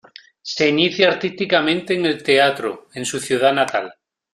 [0.41, 3.93] Se inicia artísticamente en el Teatro, en su ciudad natal.